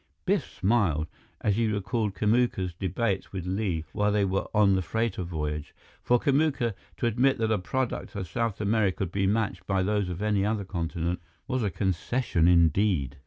Biff 0.25 0.47
smiled, 0.49 1.05
as 1.41 1.57
he 1.57 1.67
recalled 1.67 2.15
Kamuka's 2.15 2.73
debates 2.73 3.31
with 3.31 3.45
Li 3.45 3.85
while 3.91 4.11
they 4.11 4.25
were 4.25 4.47
on 4.51 4.73
the 4.73 4.81
freighter 4.81 5.21
voyage. 5.21 5.75
For 6.01 6.19
Kamuka 6.19 6.73
to 6.97 7.05
admit 7.05 7.37
that 7.37 7.51
a 7.51 7.59
product 7.59 8.15
of 8.15 8.27
South 8.27 8.59
America 8.59 8.97
could 8.97 9.11
be 9.11 9.27
matched 9.27 9.67
by 9.67 9.83
those 9.83 10.09
of 10.09 10.23
any 10.23 10.43
other 10.43 10.65
continent, 10.65 11.21
was 11.47 11.61
a 11.61 11.69
concession 11.69 12.47
indeed. 12.47 13.17